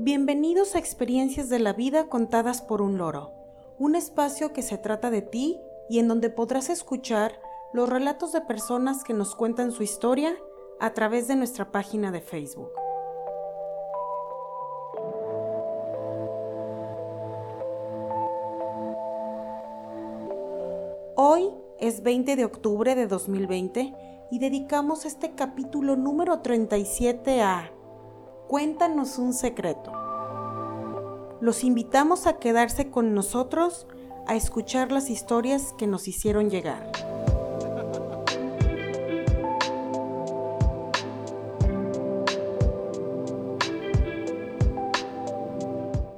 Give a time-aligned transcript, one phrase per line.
[0.00, 3.32] Bienvenidos a Experiencias de la Vida contadas por un loro,
[3.80, 5.58] un espacio que se trata de ti
[5.88, 7.32] y en donde podrás escuchar
[7.72, 10.36] los relatos de personas que nos cuentan su historia
[10.78, 12.70] a través de nuestra página de Facebook.
[21.16, 23.94] Hoy es 20 de octubre de 2020
[24.30, 27.72] y dedicamos este capítulo número 37 a
[28.48, 29.92] Cuéntanos un secreto.
[31.42, 33.86] Los invitamos a quedarse con nosotros
[34.26, 36.90] a escuchar las historias que nos hicieron llegar.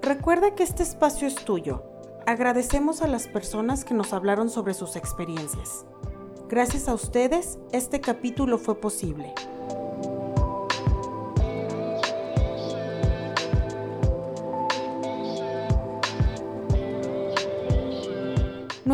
[0.00, 1.82] Recuerda que este espacio es tuyo.
[2.24, 5.84] Agradecemos a las personas que nos hablaron sobre sus experiencias.
[6.48, 9.34] Gracias a ustedes, este capítulo fue posible.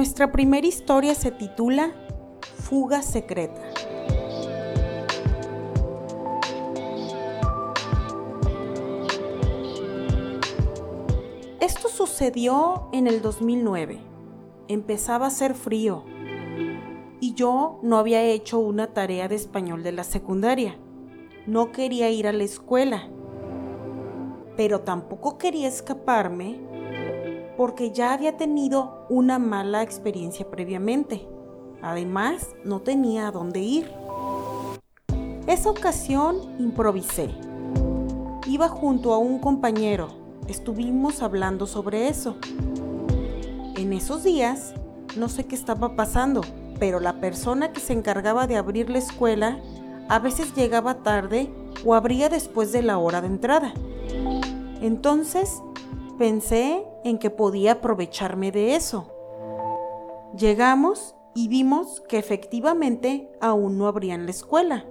[0.00, 1.92] Nuestra primera historia se titula
[2.40, 3.60] Fuga Secreta.
[11.60, 14.00] Esto sucedió en el 2009.
[14.68, 16.04] Empezaba a ser frío
[17.20, 20.78] y yo no había hecho una tarea de español de la secundaria.
[21.46, 23.06] No quería ir a la escuela,
[24.56, 26.70] pero tampoco quería escaparme
[27.60, 31.28] porque ya había tenido una mala experiencia previamente.
[31.82, 33.92] Además, no tenía a dónde ir.
[35.46, 37.28] Esa ocasión improvisé.
[38.46, 40.08] Iba junto a un compañero.
[40.48, 42.38] Estuvimos hablando sobre eso.
[43.76, 44.72] En esos días,
[45.18, 46.40] no sé qué estaba pasando,
[46.78, 49.60] pero la persona que se encargaba de abrir la escuela
[50.08, 51.52] a veces llegaba tarde
[51.84, 53.74] o abría después de la hora de entrada.
[54.80, 55.60] Entonces
[56.16, 59.10] pensé en que podía aprovecharme de eso.
[60.36, 64.84] Llegamos y vimos que efectivamente aún no abrían la escuela.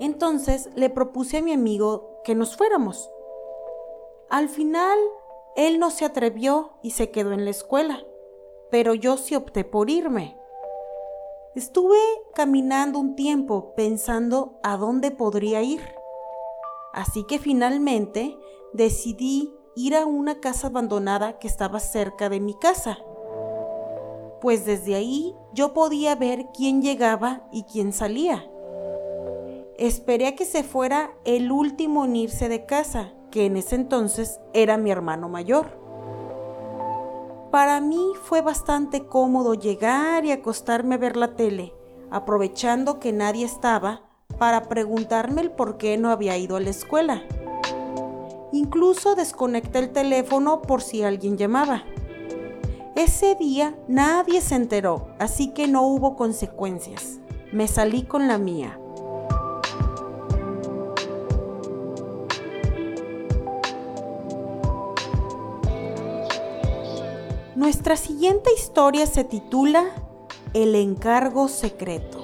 [0.00, 3.10] Entonces le propuse a mi amigo que nos fuéramos.
[4.28, 4.98] Al final,
[5.56, 8.04] él no se atrevió y se quedó en la escuela,
[8.70, 10.36] pero yo sí opté por irme.
[11.54, 11.98] Estuve
[12.34, 15.82] caminando un tiempo pensando a dónde podría ir.
[16.94, 18.36] Así que finalmente
[18.72, 22.98] decidí ir a una casa abandonada que estaba cerca de mi casa,
[24.40, 28.44] pues desde ahí yo podía ver quién llegaba y quién salía.
[29.78, 34.40] Esperé a que se fuera el último en irse de casa, que en ese entonces
[34.52, 35.78] era mi hermano mayor.
[37.50, 41.72] Para mí fue bastante cómodo llegar y acostarme a ver la tele,
[42.10, 44.02] aprovechando que nadie estaba
[44.38, 47.22] para preguntarme el por qué no había ido a la escuela.
[48.52, 51.84] Incluso desconecté el teléfono por si alguien llamaba.
[52.94, 57.18] Ese día nadie se enteró, así que no hubo consecuencias.
[57.50, 58.78] Me salí con la mía.
[67.56, 69.84] Nuestra siguiente historia se titula
[70.52, 72.21] El encargo secreto.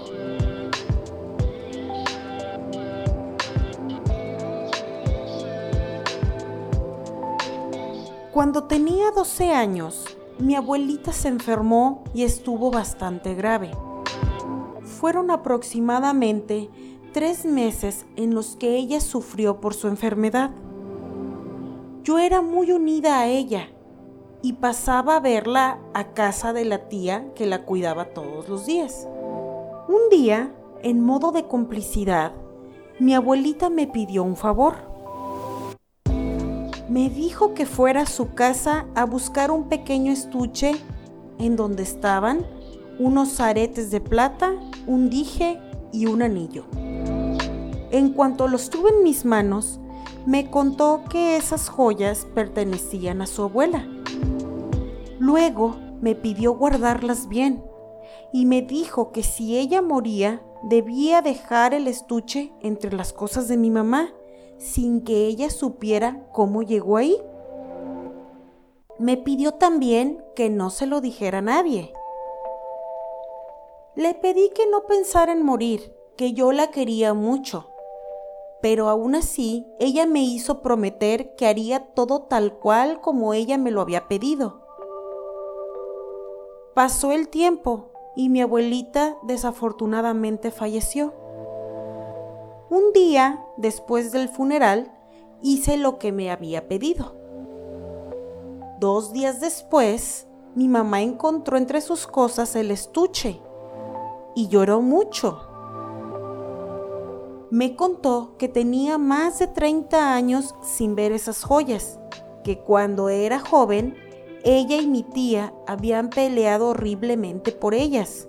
[8.39, 13.73] Cuando tenía 12 años, mi abuelita se enfermó y estuvo bastante grave.
[14.81, 16.71] Fueron aproximadamente
[17.13, 20.53] tres meses en los que ella sufrió por su enfermedad.
[22.05, 23.71] Yo era muy unida a ella
[24.41, 29.09] y pasaba a verla a casa de la tía que la cuidaba todos los días.
[29.89, 32.31] Un día, en modo de complicidad,
[33.01, 34.77] mi abuelita me pidió un favor
[36.89, 40.73] me dijo que fuera a su casa a buscar un pequeño estuche
[41.39, 42.47] en donde estaban
[42.99, 44.55] unos aretes de plata,
[44.87, 45.61] un dije
[45.93, 46.65] y un anillo.
[47.91, 49.81] En cuanto los tuve en mis manos,
[50.27, 53.87] me contó que esas joyas pertenecían a su abuela.
[55.19, 57.63] Luego me pidió guardarlas bien
[58.33, 63.57] y me dijo que si ella moría, debía dejar el estuche entre las cosas de
[63.57, 64.11] mi mamá
[64.59, 67.17] sin que ella supiera cómo llegó ahí.
[68.99, 71.93] Me pidió también que no se lo dijera a nadie.
[73.95, 77.71] Le pedí que no pensara en morir, que yo la quería mucho.
[78.61, 83.71] Pero aún así, ella me hizo prometer que haría todo tal cual como ella me
[83.71, 84.67] lo había pedido.
[86.75, 91.13] Pasó el tiempo y mi abuelita desafortunadamente falleció.
[92.71, 94.93] Un día, después del funeral,
[95.41, 97.17] hice lo que me había pedido.
[98.79, 103.41] Dos días después, mi mamá encontró entre sus cosas el estuche
[104.35, 105.41] y lloró mucho.
[107.51, 111.99] Me contó que tenía más de 30 años sin ver esas joyas,
[112.45, 113.97] que cuando era joven,
[114.45, 118.29] ella y mi tía habían peleado horriblemente por ellas,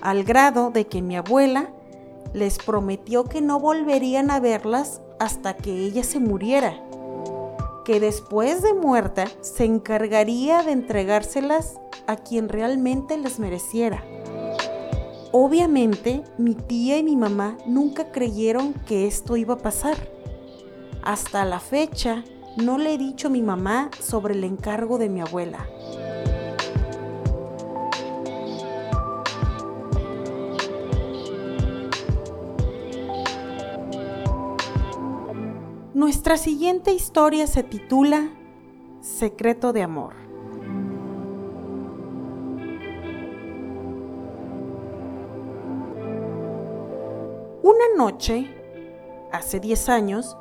[0.00, 1.74] al grado de que mi abuela
[2.32, 6.82] les prometió que no volverían a verlas hasta que ella se muriera,
[7.84, 14.02] que después de muerta se encargaría de entregárselas a quien realmente les mereciera.
[15.32, 19.96] Obviamente mi tía y mi mamá nunca creyeron que esto iba a pasar.
[21.02, 22.24] Hasta la fecha
[22.56, 25.66] no le he dicho a mi mamá sobre el encargo de mi abuela.
[36.02, 38.28] Nuestra siguiente historia se titula
[39.02, 40.14] Secreto de Amor.
[47.62, 48.52] Una noche,
[49.30, 50.36] hace 10 años,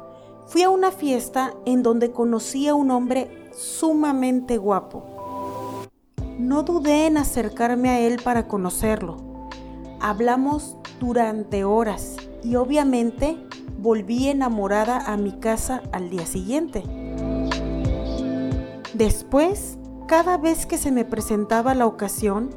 [0.48, 5.06] fui a una fiesta en donde conocí a un hombre sumamente guapo.
[6.40, 9.18] No dudé en acercarme a él para conocerlo.
[10.00, 13.38] Hablamos durante horas y obviamente
[13.78, 16.84] volví enamorada a mi casa al día siguiente.
[18.94, 19.78] Después,
[20.08, 22.50] cada vez que se me presentaba la ocasión,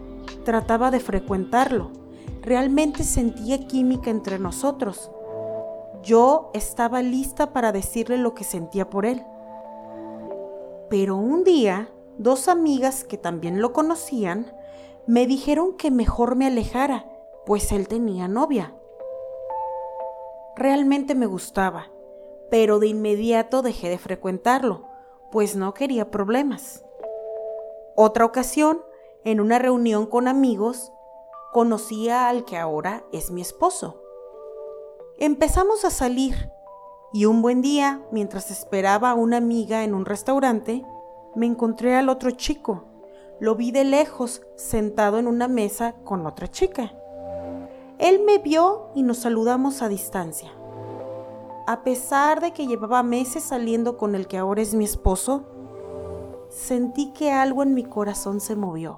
[0.44, 1.90] trataba de frecuentarlo.
[2.42, 5.10] Realmente sentía química entre nosotros.
[6.02, 9.22] Yo estaba lista para decirle lo que sentía por él.
[10.90, 11.88] Pero un día,
[12.18, 14.52] dos amigas que también lo conocían,
[15.06, 17.06] me dijeron que mejor me alejara,
[17.46, 18.74] pues él tenía novia.
[20.56, 21.90] Realmente me gustaba,
[22.50, 24.86] pero de inmediato dejé de frecuentarlo,
[25.32, 26.84] pues no quería problemas.
[27.96, 28.82] Otra ocasión,
[29.24, 30.92] en una reunión con amigos,
[31.52, 34.00] conocí al que ahora es mi esposo.
[35.18, 36.50] Empezamos a salir
[37.12, 40.84] y un buen día, mientras esperaba a una amiga en un restaurante,
[41.34, 42.86] me encontré al otro chico.
[43.40, 46.92] Lo vi de lejos, sentado en una mesa con otra chica.
[47.98, 50.50] Él me vio y nos saludamos a distancia.
[51.66, 55.44] A pesar de que llevaba meses saliendo con el que ahora es mi esposo,
[56.50, 58.96] sentí que algo en mi corazón se movió.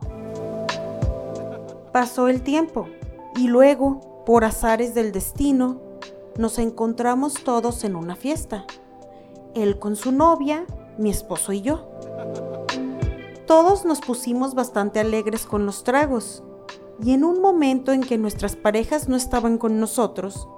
[1.92, 2.88] Pasó el tiempo
[3.36, 5.78] y luego, por azares del destino,
[6.38, 8.64] nos encontramos todos en una fiesta.
[9.54, 10.64] Él con su novia,
[10.98, 11.86] mi esposo y yo.
[13.46, 16.42] Todos nos pusimos bastante alegres con los tragos
[17.02, 20.48] y en un momento en que nuestras parejas no estaban con nosotros,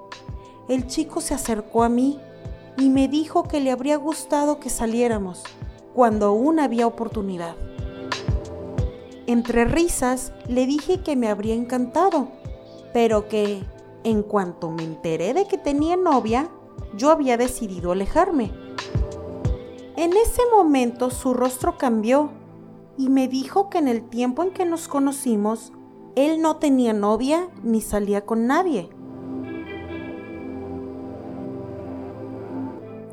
[0.67, 2.19] el chico se acercó a mí
[2.77, 5.43] y me dijo que le habría gustado que saliéramos
[5.93, 7.55] cuando aún había oportunidad.
[9.27, 12.29] Entre risas le dije que me habría encantado,
[12.93, 13.63] pero que,
[14.03, 16.49] en cuanto me enteré de que tenía novia,
[16.95, 18.51] yo había decidido alejarme.
[19.97, 22.29] En ese momento su rostro cambió
[22.97, 25.73] y me dijo que en el tiempo en que nos conocimos
[26.25, 28.89] él no tenía novia ni salía con nadie.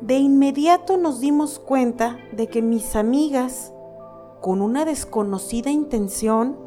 [0.01, 3.73] De inmediato nos dimos cuenta de que mis amigas,
[4.41, 6.57] con una desconocida intención,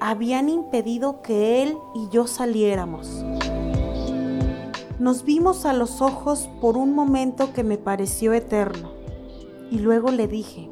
[0.00, 3.24] habían impedido que él y yo saliéramos.
[4.98, 8.90] Nos vimos a los ojos por un momento que me pareció eterno
[9.70, 10.68] y luego le dije,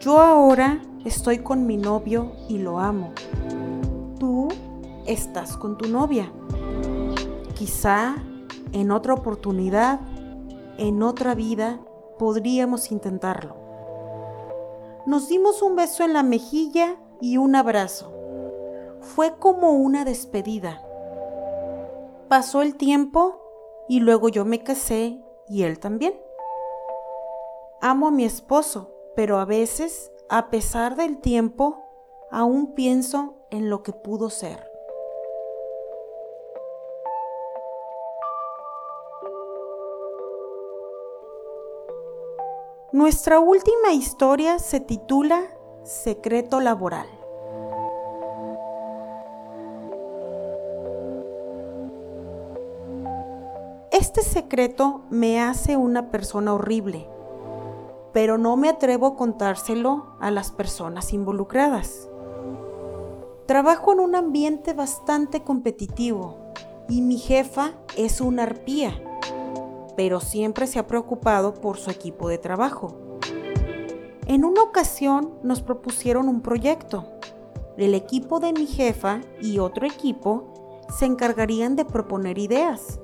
[0.00, 3.12] yo ahora estoy con mi novio y lo amo.
[4.18, 4.48] Tú
[5.06, 6.32] estás con tu novia.
[7.54, 8.16] Quizá
[8.72, 10.00] en otra oportunidad,
[10.78, 11.80] en otra vida,
[12.18, 13.56] podríamos intentarlo.
[15.06, 18.12] Nos dimos un beso en la mejilla y un abrazo.
[19.00, 20.82] Fue como una despedida.
[22.28, 23.40] Pasó el tiempo
[23.88, 26.14] y luego yo me casé y él también.
[27.82, 31.84] Amo a mi esposo, pero a veces a pesar del tiempo,
[32.30, 34.70] aún pienso en lo que pudo ser.
[42.92, 45.42] Nuestra última historia se titula
[45.82, 47.08] Secreto Laboral.
[53.90, 57.08] Este secreto me hace una persona horrible
[58.14, 62.08] pero no me atrevo a contárselo a las personas involucradas.
[63.46, 66.38] Trabajo en un ambiente bastante competitivo
[66.88, 69.00] y mi jefa es una arpía.
[69.96, 73.20] pero siempre se ha preocupado por su equipo de trabajo.
[74.26, 77.06] En una ocasión nos propusieron un proyecto.
[77.76, 82.98] El equipo de mi jefa y otro equipo se encargarían de proponer ideas.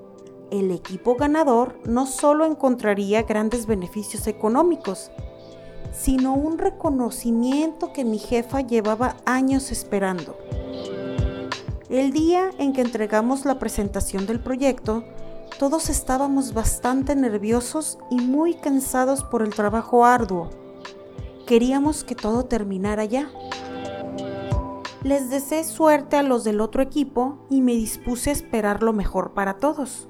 [0.50, 5.12] El equipo ganador no solo encontraría grandes beneficios económicos,
[5.92, 10.36] sino un reconocimiento que mi jefa llevaba años esperando.
[11.88, 15.04] El día en que entregamos la presentación del proyecto,
[15.60, 20.50] todos estábamos bastante nerviosos y muy cansados por el trabajo arduo.
[21.46, 23.30] Queríamos que todo terminara ya.
[25.04, 29.32] Les deseé suerte a los del otro equipo y me dispuse a esperar lo mejor
[29.32, 30.09] para todos.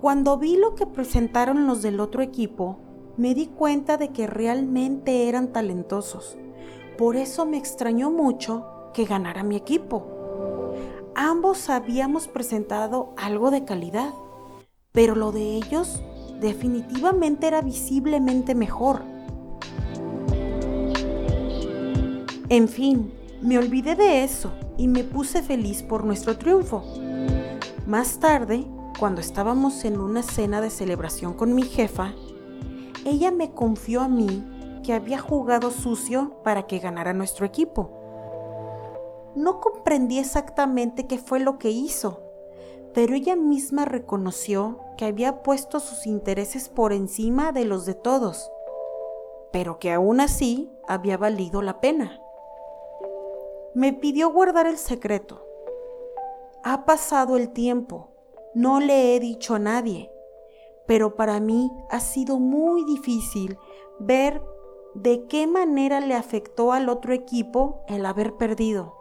[0.00, 2.78] Cuando vi lo que presentaron los del otro equipo,
[3.16, 6.38] me di cuenta de que realmente eran talentosos.
[6.96, 10.20] Por eso me extrañó mucho que ganara mi equipo
[11.20, 14.14] ambos habíamos presentado algo de calidad,
[14.92, 16.02] pero lo de ellos
[16.40, 19.02] definitivamente era visiblemente mejor.
[22.48, 26.82] En fin, me olvidé de eso y me puse feliz por nuestro triunfo.
[27.86, 28.66] Más tarde,
[29.00, 32.14] cuando estábamos en una cena de celebración con mi jefa,
[33.04, 34.46] ella me confió a mí
[34.84, 38.00] que había jugado sucio para que ganara nuestro equipo
[39.34, 42.20] no comprendí exactamente qué fue lo que hizo,
[42.92, 48.50] pero ella misma reconoció que había puesto sus intereses por encima de los de todos,
[49.52, 52.20] pero que aún así había valido la pena.
[53.72, 55.46] Me pidió guardar el secreto.
[56.64, 58.09] Ha pasado el tiempo,
[58.54, 60.10] no le he dicho a nadie,
[60.86, 63.58] pero para mí ha sido muy difícil
[63.98, 64.42] ver
[64.94, 69.00] de qué manera le afectó al otro equipo el haber perdido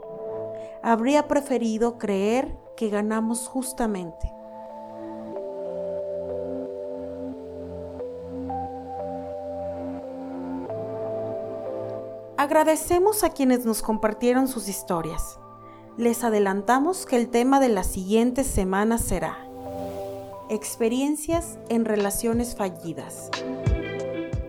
[0.81, 4.31] habría preferido creer que ganamos justamente.
[12.37, 15.37] Agradecemos a quienes nos compartieron sus historias.
[15.97, 19.37] Les adelantamos que el tema de la siguiente semana será
[20.49, 23.29] Experiencias en relaciones fallidas.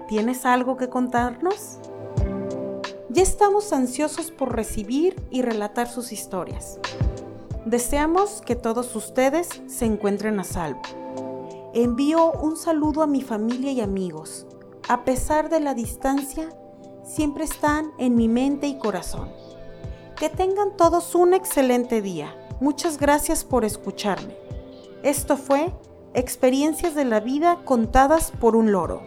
[0.08, 1.78] ¿Tienes algo que contarnos?
[3.10, 6.78] Ya estamos ansiosos por recibir y relatar sus historias.
[7.66, 10.80] Deseamos que todos ustedes se encuentren a salvo.
[11.74, 14.46] Envío un saludo a mi familia y amigos.
[14.88, 16.48] A pesar de la distancia,
[17.04, 19.28] siempre están en mi mente y corazón.
[20.20, 22.36] Que tengan todos un excelente día.
[22.60, 24.36] Muchas gracias por escucharme.
[25.02, 25.72] Esto fue
[26.12, 29.00] Experiencias de la vida contadas por un loro.